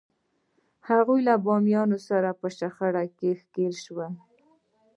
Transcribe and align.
هغوی 0.89 1.19
له 1.27 1.33
بومیانو 1.45 1.97
سره 2.09 2.29
په 2.41 2.47
شخړه 2.57 3.03
کې 3.17 3.29
ښکېل 3.41 3.75
شول. 3.83 4.11